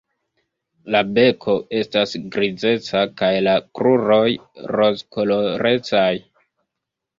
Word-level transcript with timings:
La 0.95 1.01
beko 1.17 1.53
estas 1.81 2.15
grizeca 2.37 3.05
kaj 3.21 3.31
la 3.49 3.55
kruroj 3.81 4.25
rozkolorecaj. 4.75 6.11